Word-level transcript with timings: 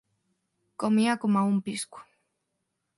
Comía 0.81 1.19
coma 1.21 1.47
un 1.51 1.57
pisco 1.65 1.99